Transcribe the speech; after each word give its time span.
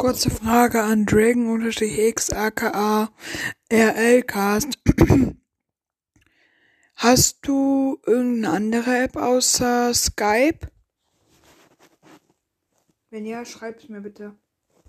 Kurze 0.00 0.30
Frage 0.30 0.82
an 0.82 1.04
Dragon-X 1.04 2.30
aka 2.30 3.10
RLcast. 3.70 4.78
Hast 6.96 7.46
du 7.46 8.00
irgendeine 8.06 8.54
andere 8.54 8.96
App 8.96 9.16
außer 9.16 9.92
Skype? 9.92 10.70
Wenn 13.10 13.26
ja, 13.26 13.44
schreib's 13.44 13.90
mir 13.90 14.00
bitte. 14.00 14.38